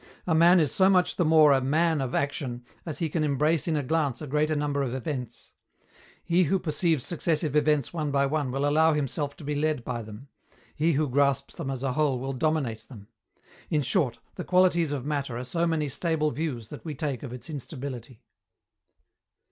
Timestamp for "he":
2.97-3.07, 6.23-6.45, 10.75-10.93